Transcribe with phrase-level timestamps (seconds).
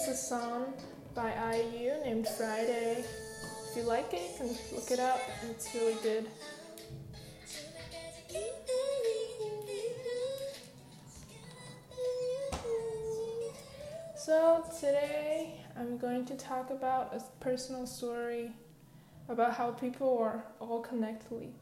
[0.00, 0.72] Is a song
[1.14, 3.04] by IU named Friday.
[3.68, 5.20] If you like it, you can look it up.
[5.50, 6.26] It's really good.
[14.16, 18.52] So, today I'm going to talk about a personal story
[19.28, 21.52] about how people are all connectedly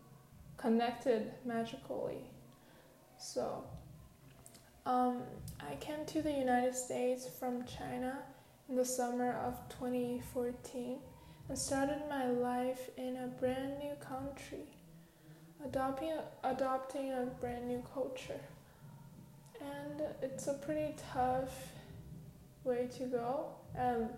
[0.56, 2.22] connected magically.
[3.18, 3.64] So,
[4.88, 5.22] um,
[5.60, 8.20] I came to the United States from China
[8.70, 10.98] in the summer of 2014
[11.48, 14.64] and started my life in a brand new country,
[15.62, 18.40] adopting, adopting a brand new culture.
[19.60, 21.68] And it's a pretty tough
[22.64, 23.50] way to go.
[23.78, 24.08] Um,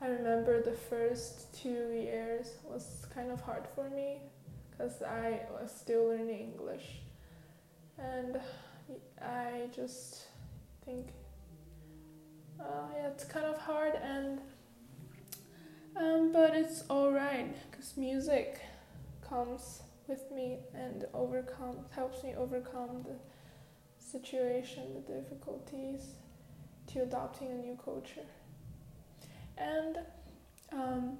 [0.00, 4.20] I remember the first two years was kind of hard for me
[4.70, 7.00] because I was still learning English.
[7.98, 8.40] And
[9.20, 10.26] I just
[10.84, 11.08] think,
[12.60, 12.64] uh,
[12.94, 14.40] yeah, it's kind of hard, and
[15.96, 18.60] um, but it's alright because music
[19.28, 23.16] comes with me and overcome helps me overcome the
[23.98, 26.14] situation, the difficulties
[26.86, 28.26] to adopting a new culture.
[29.58, 29.98] And
[30.72, 31.18] um,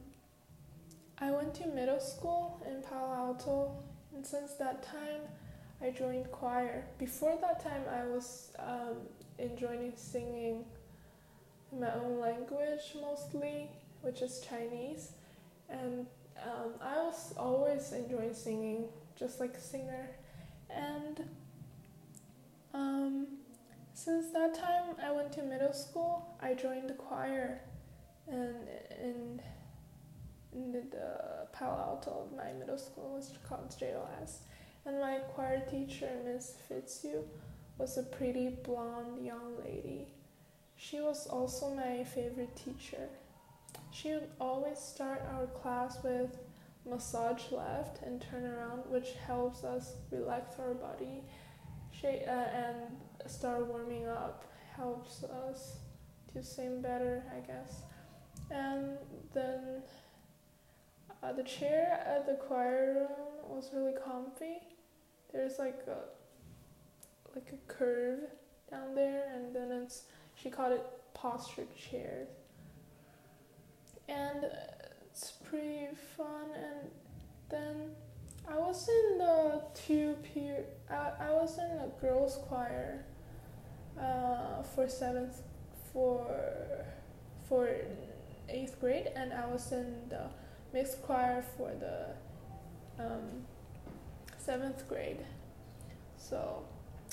[1.18, 3.76] I went to middle school in Palo Alto,
[4.14, 5.22] and since that time,
[5.82, 6.84] I joined choir.
[6.98, 8.96] Before that time, I was um,
[9.38, 10.64] enjoying singing
[11.72, 13.70] in my own language mostly,
[14.02, 15.12] which is Chinese,
[15.68, 16.06] and
[16.42, 20.10] um, I was always enjoying singing, just like a singer.
[20.70, 21.28] And
[22.74, 23.26] um,
[23.94, 26.36] since that time, I went to middle school.
[26.40, 27.60] I joined the choir,
[28.26, 28.56] and
[29.00, 29.40] in
[30.52, 30.82] in the,
[31.52, 34.38] Palo Alto of my middle school was called JLS.
[34.88, 37.24] And my choir teacher, Miss Fitzhugh,
[37.76, 40.08] was a pretty blonde young lady.
[40.76, 43.10] She was also my favorite teacher.
[43.90, 46.38] She would always start our class with
[46.88, 51.22] massage left and turn around, which helps us relax our body
[51.90, 52.76] she, uh, and
[53.26, 55.76] start warming up, helps us
[56.32, 57.82] to sing better, I guess.
[58.50, 58.96] And
[59.34, 59.82] then
[61.22, 64.62] uh, the chair at the choir room was really comfy.
[65.32, 65.98] There's like a
[67.34, 68.20] like a curve
[68.70, 70.84] down there, and then it's she called it
[71.14, 72.28] posture chairs,
[74.08, 74.46] and
[75.02, 76.50] it's pretty fun.
[76.54, 76.90] And
[77.50, 77.90] then
[78.48, 80.64] I was in the two peer.
[80.90, 83.04] I, I was in a girls choir
[84.00, 85.42] uh, for seventh
[85.92, 86.26] for
[87.48, 87.68] for
[88.48, 90.30] eighth grade, and I was in the
[90.72, 93.44] mixed choir for the um,
[94.48, 95.18] seventh grade.
[96.16, 96.62] So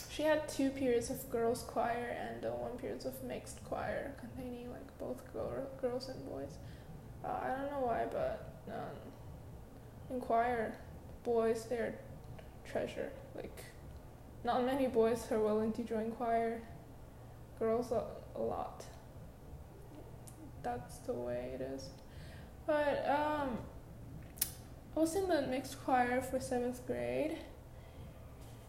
[0.10, 4.72] she had two periods of girls choir and uh, one period of mixed choir containing
[4.72, 6.54] like both girl, girls and boys.
[7.26, 8.96] Uh, I don't know why, but um,
[10.12, 10.78] in choir,
[11.26, 11.96] boys they're
[12.72, 13.12] treasure.
[13.36, 13.66] Like
[14.46, 16.62] not many boys are willing to join choir.
[17.60, 18.04] Girls a,
[18.38, 18.86] a lot.
[20.64, 21.90] That's the way it is.
[22.66, 23.58] But um,
[25.06, 27.38] was in the mixed choir for seventh grade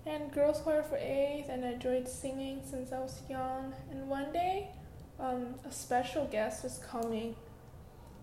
[0.04, 3.72] and girls choir for eighth, and I enjoyed singing since I was young.
[3.90, 4.68] And one day,
[5.18, 7.34] um, a special guest was coming,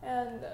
[0.03, 0.49] and uh,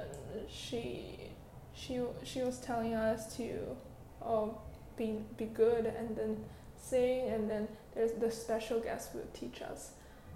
[0.47, 1.31] she
[1.73, 3.75] she she was telling us to
[4.21, 4.57] oh
[4.95, 6.37] be be good and then
[6.77, 9.91] sing, and then there's the special guest would teach us.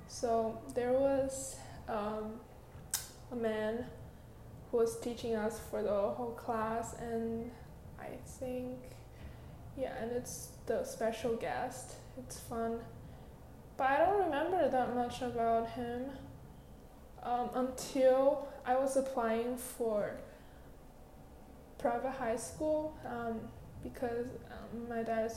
[0.09, 1.55] So there was
[1.87, 2.41] um,
[3.31, 3.85] a man
[4.73, 7.51] was teaching us for the whole class and
[7.99, 8.09] I
[8.39, 8.79] think
[9.77, 11.93] yeah and it's the special guest.
[12.17, 12.79] It's fun.
[13.77, 16.05] But I don't remember that much about him
[17.23, 20.17] um, until I was applying for
[21.77, 23.41] private high school um,
[23.83, 25.31] because um, my dad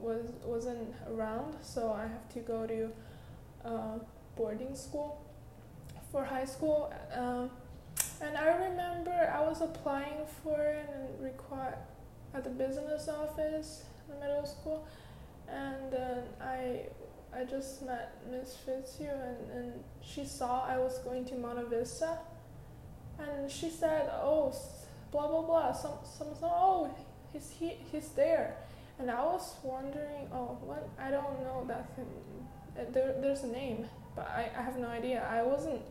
[0.00, 2.90] was wasn't around so I have to go to
[3.64, 3.98] uh,
[4.36, 5.24] boarding school
[6.10, 7.50] for high school um,
[8.20, 11.78] and I remember I was applying for it and require
[12.34, 14.86] at the business office in middle school,
[15.48, 16.86] and then I
[17.32, 22.18] I just met Miss Fitzhugh and, and she saw I was going to Monta Vista,
[23.18, 24.52] and she said, oh,
[25.12, 26.90] blah blah blah, some some, some oh,
[27.32, 28.56] he's he, he's there,
[28.98, 32.06] and I was wondering, oh, what I don't know that thing.
[32.78, 33.84] Uh, there, there's a name,
[34.14, 35.26] but I, I have no idea.
[35.28, 35.82] I wasn't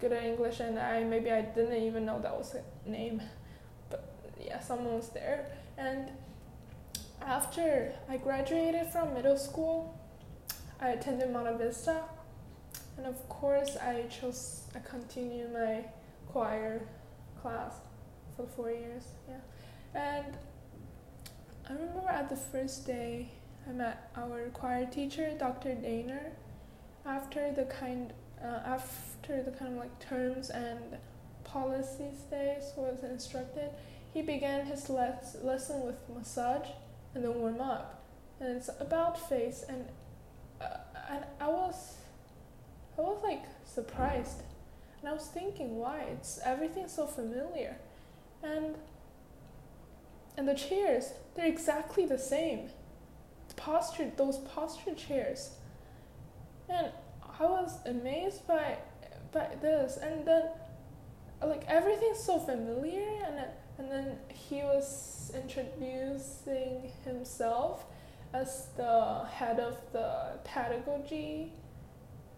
[0.00, 3.22] good at English, and I maybe I didn't even know that was a name.
[3.90, 5.46] But yeah, someone was there.
[5.76, 6.10] And
[7.22, 9.98] after I graduated from middle school,
[10.80, 12.02] I attended Monta Vista,
[12.96, 15.84] and of course I chose I continued my
[16.28, 16.82] choir
[17.40, 17.74] class
[18.36, 19.04] for four years.
[19.28, 19.40] Yeah,
[19.94, 20.36] and
[21.68, 23.30] I remember at the first day
[23.68, 25.70] I met our choir teacher, Dr.
[25.70, 26.30] Daner.
[27.04, 28.12] After the kind
[28.42, 30.96] uh, after the kind of like terms and
[31.44, 33.70] policies days was instructed,
[34.12, 36.68] he began his les- lesson with massage
[37.14, 38.04] and then warm up,
[38.40, 39.86] and it's about face and
[40.60, 40.78] uh,
[41.10, 41.96] and I was
[42.98, 44.42] I was like surprised,
[45.00, 46.00] and I was thinking why?
[46.12, 47.76] It's everything so familiar,
[48.42, 48.76] and
[50.36, 52.70] and the chairs they're exactly the same,
[53.56, 55.50] posture those posture chairs,
[56.68, 56.88] and
[57.40, 58.78] I was amazed by
[59.32, 60.44] by this, and then
[61.42, 63.44] like everything's so familiar, and
[63.78, 67.84] and then he was introducing himself
[68.34, 71.52] as the head of the pedagogy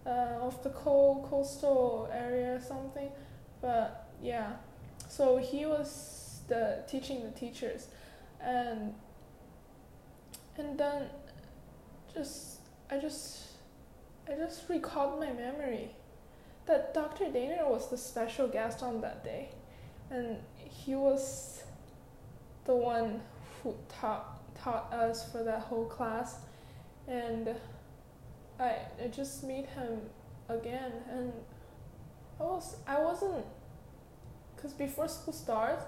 [0.06, 3.10] uh, of the coal coastal area or something.
[3.60, 4.52] But yeah,
[5.08, 7.88] so he was the teaching the teachers,
[8.40, 8.94] and
[10.58, 11.08] and then
[12.12, 12.60] just
[12.90, 13.49] I just
[14.28, 15.90] I just recalled my memory
[16.66, 17.24] that Dr.
[17.26, 19.50] Daner was the special guest on that day,
[20.10, 21.64] and he was
[22.64, 23.20] the one
[23.62, 26.36] who taught taught us for that whole class,
[27.08, 27.54] and
[28.58, 30.00] I, I just meet him
[30.48, 31.32] again, and
[32.38, 33.44] I was I wasn't,
[34.56, 35.84] cause before school starts,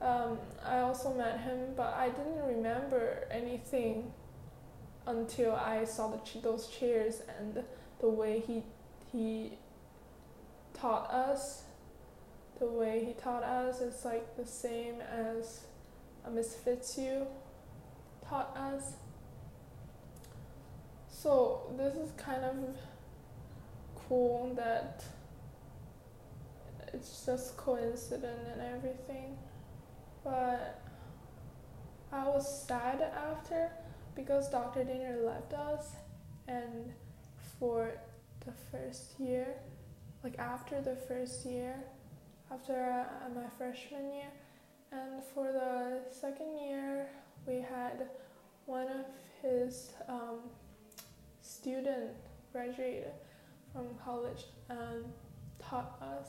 [0.00, 4.12] um, I also met him, but I didn't remember anything
[5.06, 7.62] until I saw the those chairs and
[8.00, 8.62] the way he
[9.12, 9.58] he
[10.72, 11.62] taught us.
[12.58, 15.60] The way he taught us is like the same as
[16.30, 17.26] Miss Fitzhugh
[18.28, 18.92] taught us.
[21.08, 22.56] So this is kind of
[24.08, 25.04] cool that
[26.92, 29.36] it's just coincident and everything.
[30.22, 30.80] But
[32.12, 33.70] I was sad after
[34.14, 34.84] because Dr.
[34.84, 35.92] Daner left us
[36.48, 36.92] and
[37.58, 37.92] for
[38.44, 39.54] the first year,
[40.22, 41.76] like after the first year,
[42.50, 44.30] after uh, my freshman year,
[44.92, 47.08] and for the second year,
[47.46, 48.08] we had
[48.66, 49.06] one of
[49.42, 50.38] his um,
[51.40, 52.10] student
[52.52, 53.10] graduated
[53.72, 55.04] from college and
[55.58, 56.28] taught us,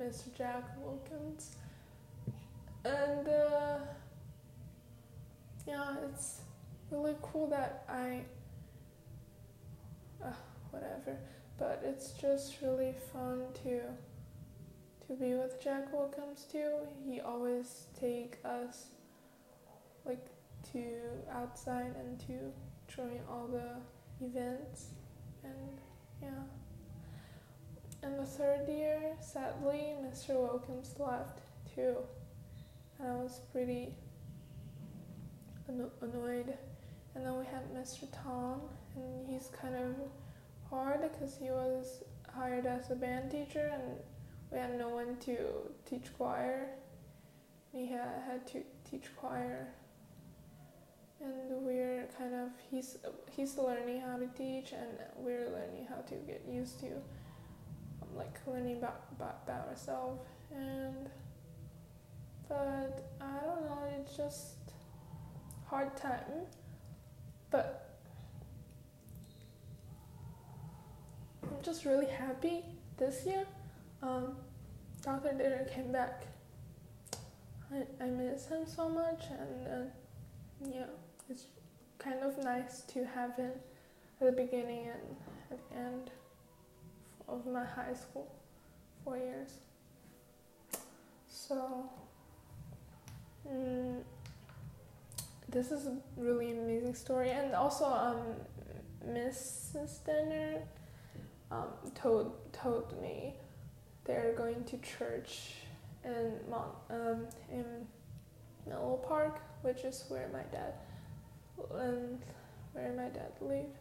[0.00, 0.34] Mr.
[0.36, 1.56] Jack Wilkins.
[2.84, 3.78] And uh,
[5.66, 6.40] yeah, it's
[6.90, 8.22] really cool that I,
[10.24, 10.32] uh,
[10.70, 11.18] whatever,
[11.58, 13.80] but it's just really fun to
[15.06, 16.78] to be with Jack Wilkins too.
[17.08, 18.86] He always take us
[20.04, 20.26] like
[20.72, 20.84] to
[21.32, 22.52] outside and to
[22.92, 24.88] join all the events
[25.44, 25.80] and
[26.22, 26.28] yeah.
[28.02, 30.30] In the third year, sadly, Mr.
[30.40, 31.40] Wilkins left
[31.74, 31.96] too.
[32.98, 33.94] And I was pretty
[35.68, 36.56] anno- annoyed.
[37.16, 38.06] And then we had Mr.
[38.12, 38.60] Tom,
[38.94, 39.96] and he's kind of
[40.70, 43.98] hard because he was hired as a band teacher and
[44.52, 45.36] we had no one to
[45.88, 46.68] teach choir.
[47.72, 49.68] He had, had to teach choir
[51.20, 52.98] and we're kind of he's
[53.30, 58.38] he's learning how to teach and we're learning how to get used to um, like
[58.46, 60.22] learning about, about about ourselves
[60.54, 61.08] and
[62.48, 64.56] but I don't know it's just
[65.66, 66.46] hard time
[67.50, 67.98] but
[71.42, 72.64] I'm just really happy
[72.96, 73.46] this year
[74.02, 74.36] um,
[75.02, 75.30] Dr.
[75.30, 76.26] Daner came back
[77.72, 80.86] I, I miss him so much and uh, yeah
[81.28, 81.46] it's
[81.98, 83.52] kind of nice to have him
[84.20, 85.16] at the beginning and
[85.50, 86.10] at the end
[87.28, 88.30] of my high school
[89.04, 89.58] four years.
[91.28, 91.90] So
[93.48, 94.02] mm,
[95.48, 98.22] this is a really amazing story, and also um,
[99.08, 100.04] Mrs.
[100.04, 100.62] Denner
[101.50, 103.34] um, told told me
[104.04, 105.54] they're going to church
[106.04, 107.64] in Mont um, in
[108.66, 110.74] Menlo Park, which is where my dad
[111.74, 112.20] and
[112.72, 113.78] where my dad lived.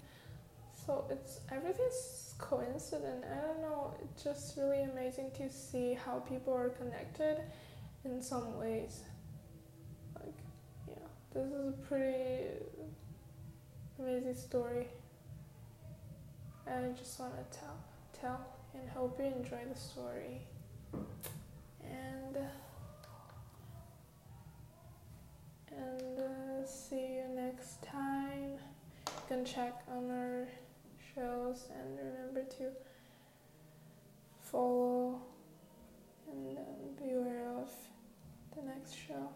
[0.85, 3.23] So it's everything's coincident.
[3.31, 3.93] I don't know.
[4.03, 7.41] It's just really amazing to see how people are connected
[8.03, 9.01] in some ways.
[11.35, 12.47] This is a pretty
[13.99, 14.87] amazing story.
[16.65, 17.77] And I just want to tell,
[18.17, 20.39] tell, and hope you enjoy the story.
[21.83, 22.37] And
[25.71, 28.53] and uh, see you next time.
[29.05, 30.47] You can check on our
[31.13, 32.71] shows and remember to
[34.39, 35.19] follow
[36.31, 37.69] and then be aware of
[38.55, 39.27] the next show.